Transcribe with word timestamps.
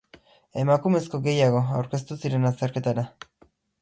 Emakumezko 0.61 1.21
gehiago 1.27 1.61
aurkeztu 1.81 2.17
ziren 2.25 2.49
azterketara. 2.51 3.05